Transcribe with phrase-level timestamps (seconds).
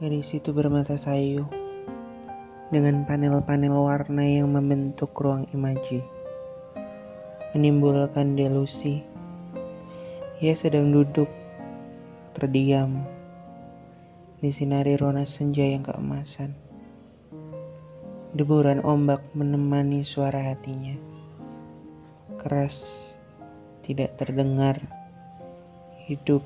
[0.00, 1.44] Dari situ bermata sayu
[2.72, 6.00] dengan panel-panel warna yang membentuk ruang imaji.
[7.52, 9.04] Menimbulkan delusi.
[10.40, 11.28] Ia sedang duduk,
[12.32, 13.04] terdiam,
[14.40, 16.56] di sinari rona senja yang keemasan.
[18.32, 20.96] Deburan ombak menemani suara hatinya.
[22.40, 22.72] Keras,
[23.84, 24.80] tidak terdengar,
[26.08, 26.40] hidup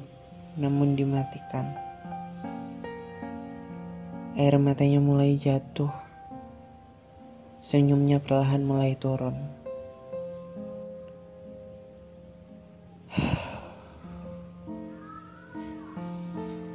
[0.59, 1.84] namun dimatikan.
[4.35, 5.95] Air matanya mulai jatuh.
[7.71, 9.39] Senyumnya perlahan mulai turun.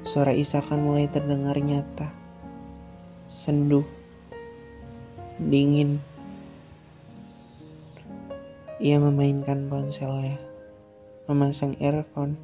[0.09, 2.07] Suara isakan mulai terdengar nyata.
[3.43, 3.83] Sendu.
[5.35, 5.99] Dingin.
[8.79, 10.39] Ia memainkan ponselnya.
[11.27, 12.39] Memasang earphone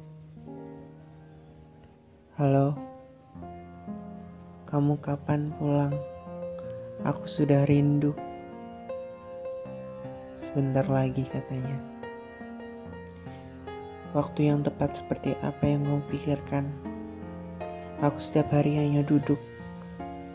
[2.36, 2.76] Halo,
[4.66, 5.94] kamu kapan pulang?
[7.06, 8.10] Aku sudah rindu.
[10.42, 11.78] Sebentar lagi katanya.
[14.10, 16.66] Waktu yang tepat seperti apa yang kau pikirkan?
[18.02, 19.38] Aku setiap hari hanya duduk.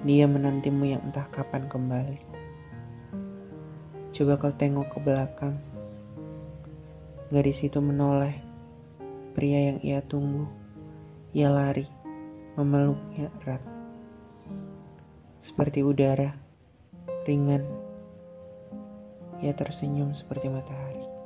[0.07, 2.19] Dia menantimu yang entah kapan kembali.
[4.15, 5.59] Coba kau tengok ke belakang.
[7.35, 8.39] Gadis itu menoleh.
[9.35, 10.47] Pria yang ia tunggu.
[11.35, 11.87] Ia lari,
[12.55, 13.80] memeluknya erat.
[15.51, 16.31] Seperti udara,
[17.27, 17.59] ringan.
[19.43, 21.20] Ia tersenyum seperti matahari.